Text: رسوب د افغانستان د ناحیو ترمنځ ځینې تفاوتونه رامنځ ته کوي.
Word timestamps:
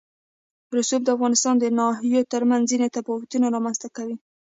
رسوب 0.77 1.01
د 1.05 1.09
افغانستان 1.15 1.55
د 1.59 1.65
ناحیو 1.79 2.29
ترمنځ 2.33 2.63
ځینې 2.71 2.87
تفاوتونه 2.97 3.45
رامنځ 3.55 3.77
ته 3.83 3.87
کوي. 3.95 4.15